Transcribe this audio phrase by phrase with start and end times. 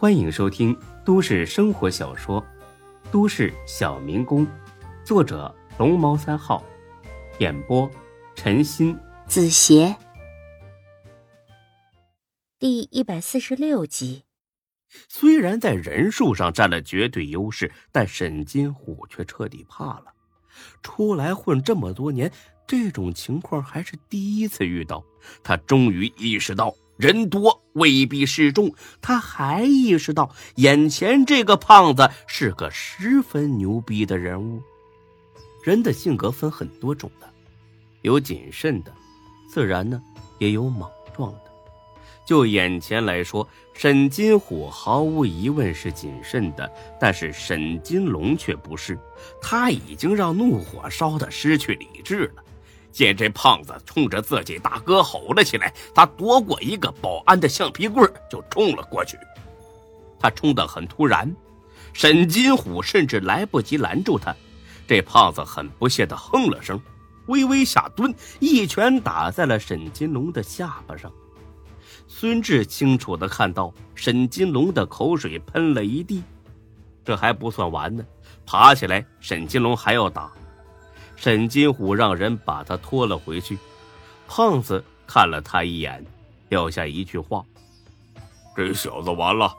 [0.00, 0.74] 欢迎收听
[1.04, 2.40] 都市生活小说
[3.10, 4.46] 《都市小民工》，
[5.04, 6.64] 作者龙猫三号，
[7.38, 7.86] 演播
[8.34, 9.94] 陈鑫、子邪，
[12.58, 14.24] 第一百四十六集。
[15.06, 20.06] 虽然在人数上占了绝对优势，但沈金虎却彻底怕了。
[20.82, 22.32] 出来混这么多年，
[22.66, 25.04] 这种情况还是第一次遇到。
[25.42, 26.74] 他终于意识到。
[27.00, 34.62] 人多未必示众，他还意识到眼前这个胖子是个十分牛逼的人物。
[35.64, 37.26] 人的性格分很多种的，
[38.02, 38.92] 有谨慎的，
[39.50, 39.98] 自然呢
[40.38, 41.40] 也有莽撞的。
[42.26, 46.70] 就眼前来说，沈金虎毫无疑问是谨慎的，
[47.00, 48.98] 但是沈金龙却不是，
[49.40, 52.44] 他已经让怒火烧得失去理智了。
[52.90, 59.16] 见这胖子冲着自己大哥吼了起来，他夺过一个保安的橡皮棍就冲了过去。
[60.18, 61.34] 他冲得很突然，
[61.92, 64.34] 沈金虎甚至来不及拦住他。
[64.86, 66.80] 这胖子很不屑地哼了声，
[67.26, 71.10] 微微下蹲，一拳打在了沈金龙的下巴上。
[72.08, 76.22] 孙志清楚地看到沈金龙的口水喷了一地。
[77.04, 78.04] 这还不算完呢，
[78.44, 80.32] 爬起来，沈金龙还要打。
[81.20, 83.58] 沈金虎让人把他拖了回去。
[84.26, 86.02] 胖子看了他一眼，
[86.48, 87.44] 撂下一句话
[88.56, 89.54] ：“这小子完了。”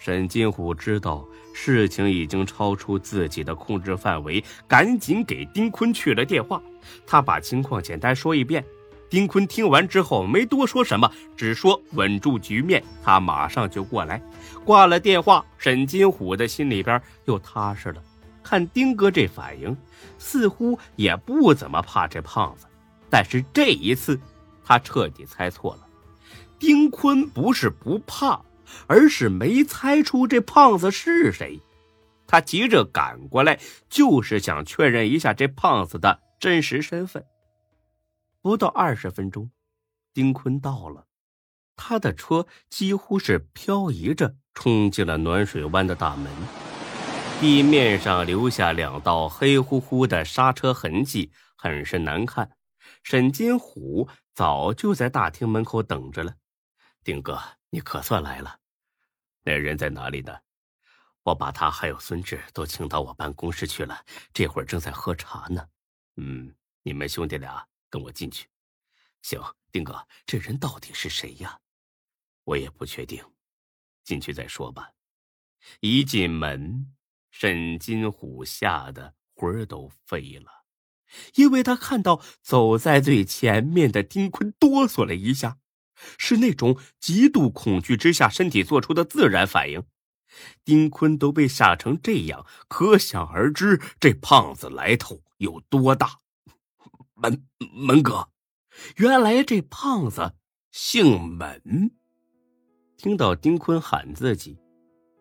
[0.00, 6.58] 沈金虎知道事情已经超出自己的控制范围，赶紧给丁坤去了电话。
[7.06, 8.64] 他把情况简单说一遍。
[9.10, 14.22] 丁坤听完之后没多说什么，只说稳住局面，他马上就过来。
[14.64, 18.02] 挂了电话，沈金虎的心里边又踏实了。
[18.46, 19.76] 看丁哥这反应，
[20.18, 22.68] 似乎也不怎么怕这胖子。
[23.10, 24.20] 但是这一次，
[24.64, 25.88] 他彻底猜错了。
[26.56, 28.40] 丁坤不是不怕，
[28.86, 31.60] 而是没猜出这胖子是谁。
[32.28, 33.58] 他急着赶过来，
[33.88, 37.24] 就是想确认一下这胖子的真实身份。
[38.40, 39.50] 不到二十分钟，
[40.14, 41.06] 丁坤到了，
[41.74, 46.30] 他的车几乎是漂移着冲进了暖水湾的大门。
[47.38, 52.56] 地面上留下两道黑乎乎的刹车痕迹，很是难看。
[53.02, 56.34] 沈金虎早就在大厅门口等着了。
[57.04, 57.38] 丁哥，
[57.68, 58.58] 你可算来了。
[59.42, 60.34] 那人在哪里呢？
[61.24, 65.68] 我把他还有孙志都请到我办公室去了，这会儿正在喝茶呢。
[66.16, 68.48] 嗯，你们兄弟俩跟我进去。
[69.20, 69.38] 行，
[69.70, 71.60] 丁哥，这人到底是谁呀？
[72.44, 73.22] 我也不确定，
[74.04, 74.90] 进去再说吧。
[75.80, 76.95] 一进门。
[77.30, 80.64] 沈金虎吓得魂儿都飞了，
[81.34, 85.58] 因为他看到走在最前面的丁坤哆嗦了一下，
[86.18, 89.84] 是那种极度恐惧之下身体做出的自然反应。
[90.64, 96.20] 丁坤都被吓成这样，可想而知这胖子来头有多大。
[97.14, 98.28] 门门哥，
[98.96, 100.34] 原来这胖子
[100.70, 101.92] 姓门。
[102.98, 104.58] 听到丁坤喊自己。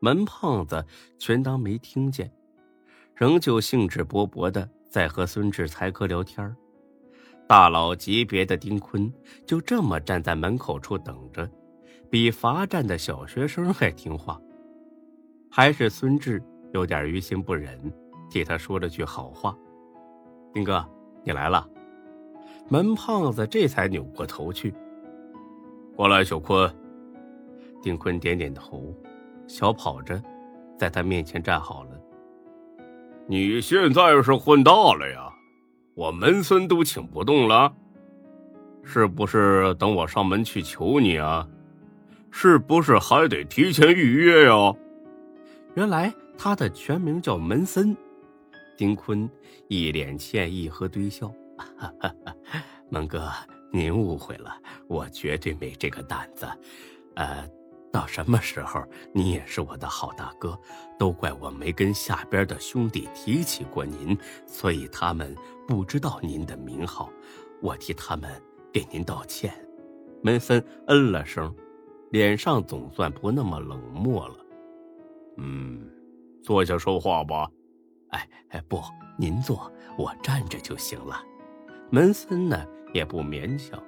[0.05, 0.85] 门胖子
[1.17, 2.31] 全当没听见，
[3.15, 6.55] 仍旧兴致勃勃的在和孙志才哥聊天
[7.47, 9.11] 大佬级别的丁坤
[9.47, 11.49] 就这么站在门口处等着，
[12.07, 14.39] 比罚站的小学生还听话。
[15.49, 16.39] 还是孙志
[16.71, 17.91] 有点于心不忍，
[18.29, 19.57] 替他说了句好话
[20.53, 20.87] ：“丁哥，
[21.23, 21.67] 你来了。”
[22.69, 24.71] 门胖子这才扭过头去。
[25.95, 26.71] 过来，小坤。
[27.81, 28.95] 丁坤点点头。
[29.47, 30.21] 小跑着，
[30.77, 31.91] 在他面前站好了。
[33.27, 35.33] 你现在是混大了呀，
[35.95, 37.73] 我门森都请不动了，
[38.83, 39.73] 是不是？
[39.75, 41.47] 等我上门去求你啊，
[42.29, 44.73] 是不是还得提前预约呀？
[45.73, 47.95] 原来他的全名叫门森。
[48.77, 49.29] 丁坤
[49.69, 51.31] 一脸歉意和堆笑
[52.89, 53.31] ：“门哥，
[53.71, 54.55] 您误会了，
[54.87, 56.45] 我绝对没这个胆子。
[57.15, 57.49] 呃。”
[57.95, 58.83] 到什么时候，
[59.13, 60.59] 你也是我的好大哥，
[60.99, 65.33] 都怪我没跟下边的兄弟提起过您，所以他们
[65.65, 67.09] 不知道您的名号，
[67.61, 68.29] 我替他们
[68.73, 69.53] 给您道歉。
[70.21, 71.55] 门森嗯了声，
[72.11, 74.35] 脸上总算不那么冷漠了。
[75.37, 75.89] 嗯，
[76.43, 77.49] 坐下说话吧。
[78.09, 78.81] 哎哎，不，
[79.17, 81.23] 您坐，我站着就行了。
[81.89, 82.61] 门森呢
[82.93, 83.81] 也不勉强，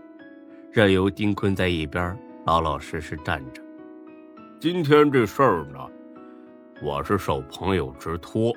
[0.71, 3.61] 任由丁坤在一边老老实实站着。
[4.59, 5.79] 今天这事儿呢，
[6.81, 8.51] 我是受朋友之托，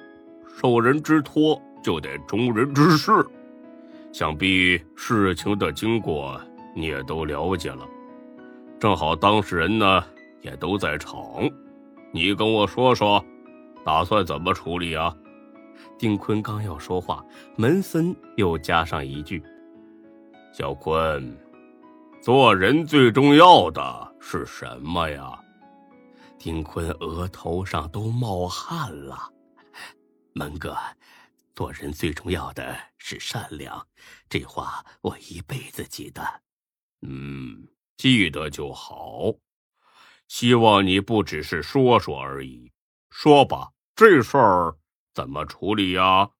[0.49, 3.13] 受人之托就得忠人之事。
[4.11, 6.41] 想必事情的经过
[6.75, 7.87] 你也都了解了。
[8.79, 10.03] 正好当事人呢
[10.41, 11.15] 也都在场，
[12.15, 13.23] 你跟我说说，
[13.85, 15.15] 打算怎么处理啊？
[15.99, 17.23] 丁坤刚要说话，
[17.57, 19.43] 门森又加上一句
[20.51, 21.37] ：“小坤，
[22.23, 25.39] 做人最重要的是什么呀？”
[26.41, 29.31] 丁坤额头上都冒汗了。
[30.33, 30.75] 门哥，
[31.55, 33.87] 做人最重要的是善良，
[34.27, 36.43] 这话我一辈子记得。
[37.03, 39.35] 嗯，记得就好。
[40.29, 42.73] 希望你不只是说说而已。
[43.11, 44.79] 说吧，这事儿。
[45.13, 46.31] 怎么处理呀？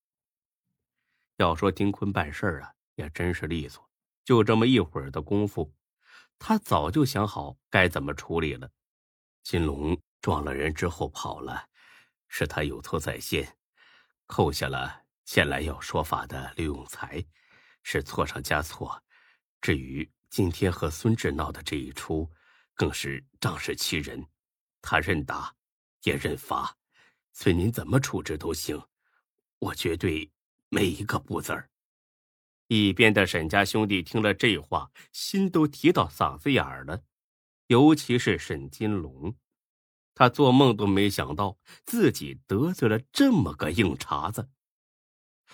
[1.37, 3.87] 要说丁坤办事儿啊，也真是利索。
[4.25, 5.75] 就这么一会儿的功夫，
[6.39, 8.71] 他早就想好该怎么处理了。
[9.43, 11.69] 金龙撞了人之后跑了，
[12.29, 13.57] 是他有错在先，
[14.27, 17.25] 扣下了前来要说法的刘永才，
[17.83, 19.03] 是错上加错。
[19.61, 22.31] 至于今天和孙志闹的这一出，
[22.75, 24.25] 更是仗势欺人。
[24.83, 25.55] 他认打，
[26.05, 26.77] 也认罚。
[27.33, 28.81] 随您怎么处置都行，
[29.59, 30.31] 我绝对
[30.69, 31.69] 没一个不字儿。
[32.69, 37.03] 一边的沈家兄弟听了这话，心都提到嗓子眼儿了。
[37.71, 39.37] 尤其是沈金龙，
[40.13, 41.57] 他做梦都没想到
[41.87, 44.51] 自己得罪了这么个硬茬子。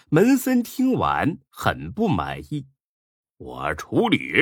[0.08, 2.68] 门森听完很不满意
[3.36, 4.32] ：“我处理？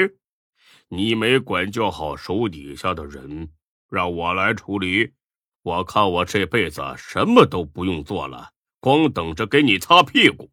[0.86, 3.52] 你没管教好手底下的人，
[3.88, 5.14] 让我来处理？”
[5.62, 10.52] 我看我这辈子什么都不用做了，光等着给你擦屁股。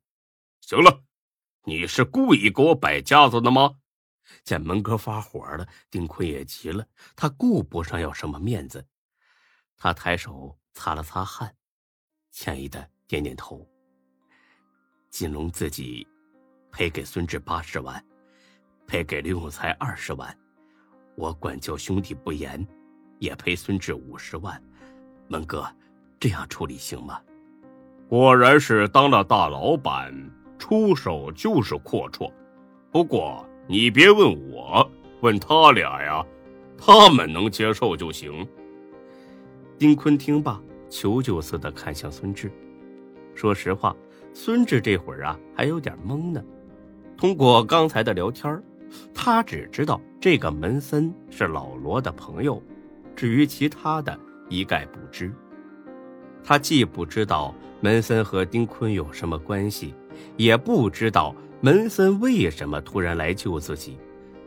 [0.60, 1.04] 行了，
[1.66, 3.76] 你是故意给我摆架子的吗？
[4.44, 6.86] 见门哥发火了，丁坤也急了，
[7.16, 8.86] 他顾不上要什么面子，
[9.78, 11.56] 他抬手擦了擦汗，
[12.32, 13.68] 歉意的点点头。
[15.10, 16.08] 金龙自己
[16.72, 18.04] 赔给孙志八十万，
[18.88, 20.38] 赔给刘永才二十万，
[21.16, 22.66] 我管教兄弟不严，
[23.20, 24.62] 也赔孙志五十万。
[25.28, 25.70] 门哥，
[26.20, 27.22] 这样处理行吗？
[28.08, 30.14] 果然是当了大老板，
[30.58, 32.32] 出手就是阔绰。
[32.92, 34.90] 不过你别问我，
[35.22, 36.26] 问他俩呀，
[36.78, 38.48] 他们能接受就行。
[39.78, 42.52] 丁坤听罢，求救似的看向孙志。
[43.34, 43.96] 说实话，
[44.34, 46.44] 孙志这会儿啊还有点懵呢。
[47.18, 48.62] 通过刚才的聊天
[49.14, 52.62] 他只知道这个门森是老罗的朋友，
[53.16, 54.18] 至于其他的。
[54.50, 55.32] 一概不知，
[56.44, 59.96] 他既不知道门森和丁坤有什么关系，
[60.36, 63.96] 也不知道门森为什么突然来救自己，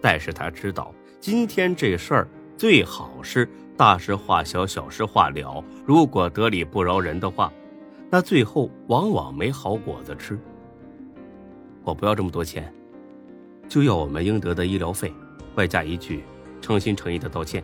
[0.00, 5.62] 但是他知道今天这事儿最好是大事化小，小事化了。
[5.86, 7.52] 如果得理不饶人的话，
[8.10, 10.36] 那最后往往没好果子吃。
[11.84, 12.74] 我不要这么多钱，
[13.68, 15.12] 就要我们应得的医疗费，
[15.54, 16.24] 外加一句
[16.60, 17.62] 诚心诚意的道歉。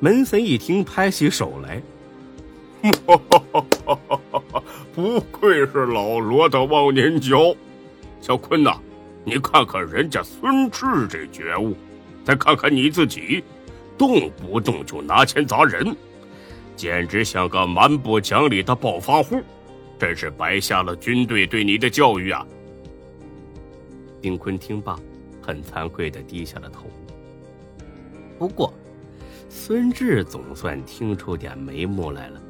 [0.00, 1.82] 门森一听，拍起手来
[4.94, 7.54] ：“不愧是老罗的忘年交，
[8.20, 8.78] 小坤呐，
[9.24, 11.74] 你看看人家孙志这觉悟，
[12.24, 13.42] 再看看你自己，
[13.96, 15.96] 动不动就拿钱砸人，
[16.76, 19.40] 简直像个蛮不讲理的暴发户，
[19.98, 22.46] 真是白瞎了军队对你的教育啊！”
[24.20, 24.98] 丁坤听罢，
[25.40, 26.90] 很惭愧的低下了头。
[28.38, 28.72] 不过。
[29.50, 32.42] 孙志总算听出点眉目来了。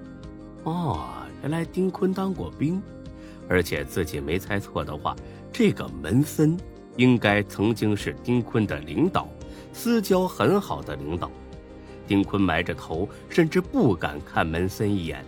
[0.64, 1.06] 哦，
[1.42, 2.82] 原来丁坤当过兵，
[3.48, 5.14] 而且自己没猜错的话，
[5.58, 6.56] 这个门森
[6.98, 9.28] 应该曾经是丁坤的领导，
[9.72, 11.28] 私交很好的领导。
[12.06, 15.24] 丁坤埋着头，甚至不敢看门森一眼。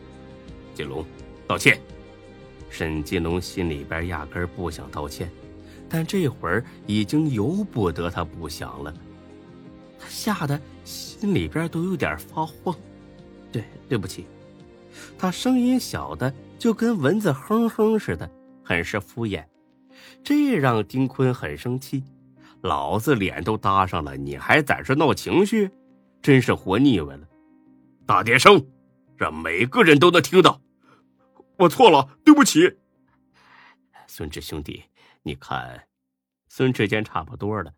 [0.73, 1.05] 金龙，
[1.49, 1.77] 道歉。
[2.69, 5.29] 沈金龙心里边压根不想道歉，
[5.89, 8.95] 但这会儿已经由不得他不想了。
[9.99, 12.73] 他吓得心里边都有点发慌，
[13.51, 14.27] 对，对不起。
[15.19, 18.31] 他声音小的就跟蚊子哼哼似的，
[18.63, 19.45] 很是敷衍。
[20.23, 22.05] 这让丁坤很生气，
[22.63, 25.71] 老子脸都搭上了，你还在这闹情绪，
[26.23, 27.29] 真是活腻歪了。
[28.07, 28.67] 大点声，
[29.17, 30.61] 让每个人都能听到。
[31.59, 32.79] 我错了，对不起。
[34.07, 34.85] 孙志兄弟，
[35.23, 35.87] 你看，
[36.49, 37.73] 孙志间差不多了。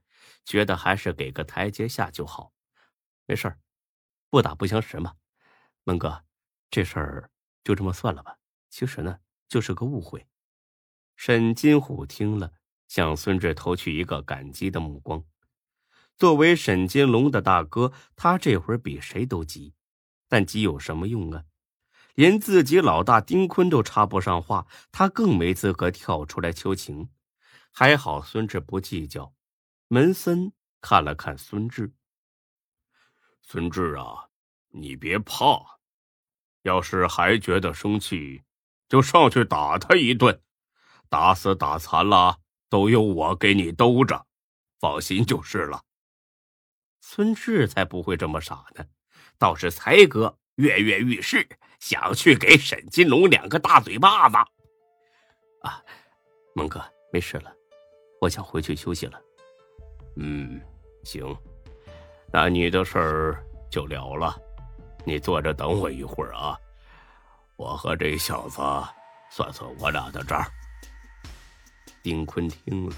[0.45, 2.53] 觉得还是给个台阶下就好，
[3.27, 3.59] 没事儿，
[4.29, 5.13] 不打不相识嘛。
[5.85, 6.25] 门哥，
[6.71, 7.31] 这事儿
[7.63, 8.37] 就这么算了吧。
[8.69, 10.27] 其实呢，就是个误会。
[11.25, 12.53] 沈金虎听了，
[12.89, 15.23] 向孙志投去一个感激的目光。
[16.17, 19.73] 作为沈金龙的大哥，他这会儿比谁都急，
[20.29, 21.45] 但急有什么用啊？
[22.17, 27.09] 连自己老大丁坤都插不上话，他更没资格跳出来求情。
[27.71, 29.33] 还好孙志不计较。
[29.87, 31.95] 门森看了看孙志，
[33.43, 34.27] 孙志啊，
[34.71, 35.79] 你别怕，
[36.63, 38.43] 要是还觉得生气，
[38.89, 40.43] 就上去打他一顿，
[41.13, 42.39] 打死打残了
[42.71, 44.25] 都由我给你兜着，
[44.81, 45.79] 放心就是了。
[47.03, 48.83] 孙志才不会这么傻呢，
[49.37, 51.47] 倒是才哥跃跃欲试，
[51.81, 54.39] 想去给沈金龙两个大嘴巴子。
[55.61, 55.85] 啊，
[56.55, 57.55] 蒙哥，没事了，
[58.19, 59.21] 我想回去休息了。
[60.17, 60.59] 嗯，
[61.05, 61.37] 行，
[62.33, 64.35] 那你的事儿就了了，
[65.05, 66.57] 你坐着等我一会儿啊，
[67.57, 68.63] 我和这小子
[69.31, 70.43] 算算我俩的账。
[72.03, 72.97] 丁坤听了，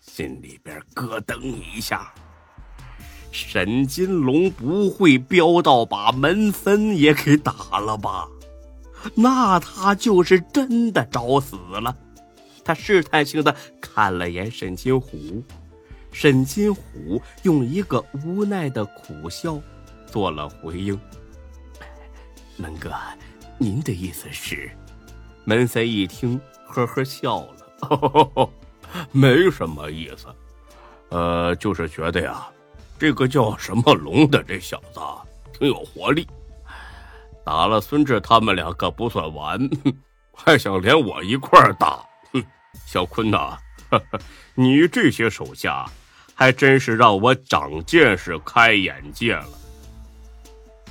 [0.00, 2.12] 心里边咯噔一下。
[3.30, 8.26] 沈金龙不会飙到把门森也给打了吧？
[9.14, 11.94] 那他就是真的找死了。
[12.64, 15.44] 他试探性的看了眼沈金虎，
[16.10, 19.60] 沈金虎用一个无奈的苦笑
[20.06, 20.98] 做了回应
[22.56, 22.90] ：“门哥，
[23.58, 24.70] 您的意思是？”
[25.44, 27.65] 门森一听，呵呵笑了
[29.12, 30.26] ：“没什么意思，
[31.10, 32.46] 呃，就是觉得呀。”
[32.98, 35.00] 这个叫什么龙的这小子
[35.52, 36.26] 挺有活力，
[37.44, 39.60] 打了孙志他们两个不算完，
[40.32, 42.02] 还想连我一块儿打。
[42.32, 42.42] 哼，
[42.86, 43.58] 小坤呐，
[44.54, 45.84] 你这些手下
[46.34, 49.48] 还真是让我长见识、开眼界了。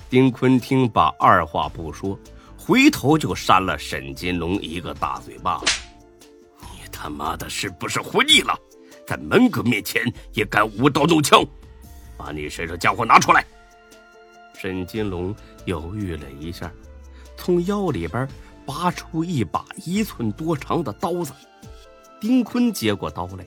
[0.07, 2.15] 丁坤听罢，二话不说，
[2.55, 5.57] 回头就扇了沈金龙一个大嘴巴。
[5.57, 5.65] 子
[6.97, 8.57] 他妈的是不是活腻了？
[9.05, 10.01] 在门哥面前
[10.33, 11.45] 也敢舞刀弄枪？
[12.17, 13.45] 把你身上家伙拿出来！
[14.57, 15.35] 沈金龙
[15.65, 16.71] 犹豫了一下，
[17.35, 18.27] 从腰里边
[18.65, 21.33] 拔出一把一寸多长的刀子。
[22.21, 23.45] 丁坤接过刀来，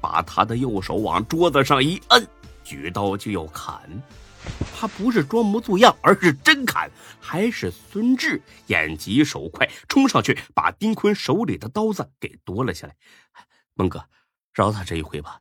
[0.00, 2.28] 把他的右手往桌子上一摁，
[2.62, 3.80] 举刀就要砍。
[4.74, 6.90] 他不是装模作样，而是真砍。
[7.20, 12.94] 还是孙志眼疾手快，冲上去把丁坤手里的刀子给夺了下来。
[13.74, 14.08] 孟哥，
[14.52, 15.40] 饶他这一回吧。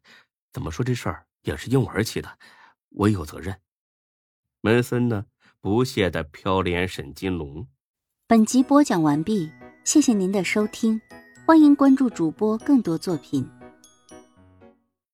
[0.52, 1.26] 怎么说这事儿？
[1.44, 2.40] 也是因我而起的，
[2.90, 3.56] 我有责任。
[4.62, 5.26] 门森呢？
[5.62, 7.68] 不屑的瞟了眼沈金龙。
[8.28, 9.52] 本集播讲完毕，
[9.84, 11.02] 谢谢您的收听，
[11.46, 13.48] 欢迎关注主播更多作品。